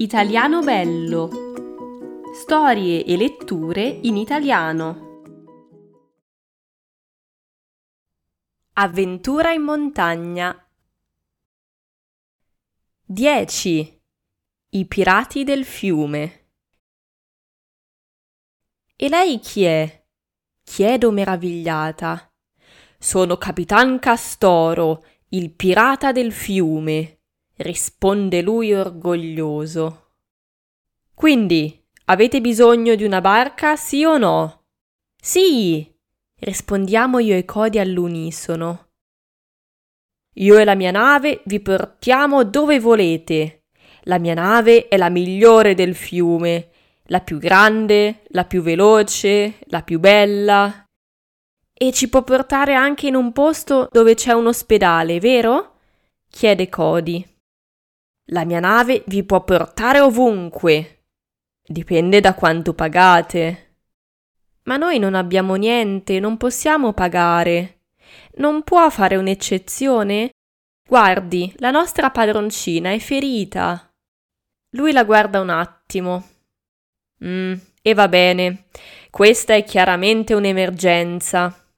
[0.00, 1.28] Italiano Bello.
[2.32, 5.20] Storie e letture in italiano.
[8.72, 10.56] Avventura in montagna.
[13.04, 14.02] 10.
[14.70, 16.48] I pirati del fiume.
[18.96, 20.06] E lei chi è?
[20.62, 22.32] chiedo meravigliata.
[22.98, 27.19] Sono Capitan Castoro, il pirata del fiume
[27.60, 30.12] risponde lui orgoglioso.
[31.14, 34.62] Quindi, avete bisogno di una barca, sì o no?
[35.20, 35.86] Sì,
[36.40, 38.88] rispondiamo io e Cody all'unisono.
[40.34, 43.64] Io e la mia nave vi portiamo dove volete.
[44.04, 46.70] La mia nave è la migliore del fiume,
[47.04, 50.84] la più grande, la più veloce, la più bella.
[51.74, 55.74] E ci può portare anche in un posto dove c'è un ospedale, vero?
[56.30, 57.29] chiede Cody.
[58.32, 61.06] La mia nave vi può portare ovunque.
[61.66, 63.78] Dipende da quanto pagate.
[64.64, 67.80] Ma noi non abbiamo niente, non possiamo pagare.
[68.34, 70.30] Non può fare un'eccezione?
[70.88, 73.92] Guardi, la nostra padroncina è ferita.
[74.76, 76.28] Lui la guarda un attimo.
[77.24, 78.66] Mm, e va bene.
[79.10, 81.68] Questa è chiaramente un'emergenza.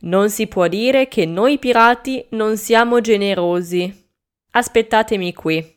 [0.00, 4.06] Non si può dire che noi pirati non siamo generosi.
[4.52, 5.76] Aspettatemi qui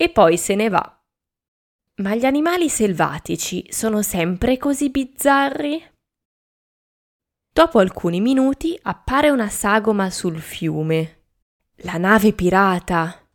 [0.00, 0.96] e poi se ne va.
[1.96, 5.82] Ma gli animali selvatici sono sempre così bizzarri?
[7.52, 11.22] Dopo alcuni minuti appare una sagoma sul fiume.
[11.78, 13.28] La nave pirata.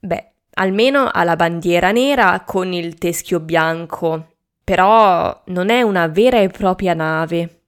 [0.00, 6.40] Beh, almeno ha la bandiera nera con il teschio bianco, però non è una vera
[6.40, 7.66] e propria nave.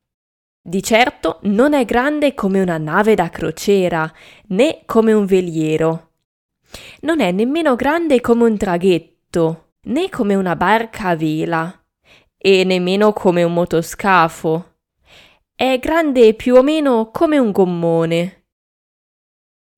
[0.60, 4.12] Di certo non è grande come una nave da crociera,
[4.48, 6.11] né come un veliero
[7.00, 11.84] non è nemmeno grande come un traghetto, né come una barca a vela,
[12.36, 14.76] e nemmeno come un motoscafo.
[15.54, 18.46] È grande più o meno come un gommone.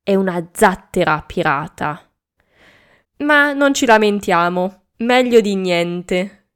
[0.02, 2.10] È una zattera pirata.
[3.18, 6.48] Ma non ci lamentiamo, meglio di niente.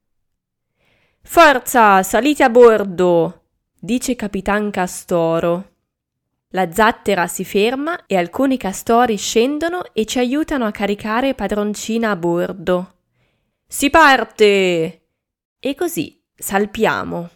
[1.21, 3.43] Forza, salite a bordo,
[3.79, 5.68] dice Capitan Castoro.
[6.53, 12.15] La zattera si ferma e alcuni castori scendono e ci aiutano a caricare padroncina a
[12.15, 12.93] bordo.
[13.67, 15.07] Si parte!
[15.59, 17.29] E così salpiamo.